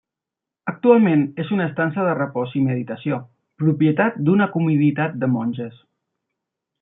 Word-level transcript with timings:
Actualment 0.71 1.25
és 1.43 1.51
una 1.57 1.67
estança 1.71 2.05
de 2.07 2.15
repòs 2.19 2.55
i 2.61 2.63
meditació, 2.69 3.19
propietat 3.65 4.17
d'una 4.31 4.49
comunitat 4.57 5.17
de 5.25 5.31
monges. 5.39 5.81